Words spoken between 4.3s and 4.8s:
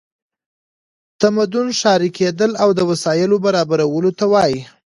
وایي.